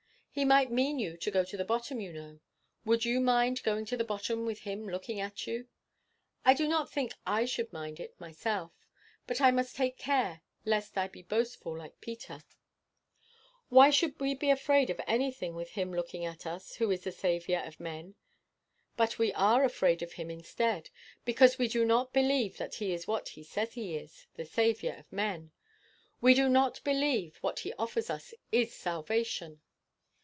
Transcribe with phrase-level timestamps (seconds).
[0.33, 2.39] He might mean you to go to the bottom, you know.
[2.85, 5.67] Would you mind going to the bottom with him looking at you?
[6.45, 8.71] I do not think I should mind it myself.
[9.27, 12.41] But I must take care lest I be boastful like Peter.
[13.67, 17.11] "Why should we be afraid of anything with him looking at us who is the
[17.11, 18.15] Saviour of men?
[18.95, 20.89] But we are afraid of him instead,
[21.25, 24.95] because we do not believe that he is what he says he is the Saviour
[24.95, 25.51] of men.
[26.21, 29.59] We do not believe what he offers us is salvation.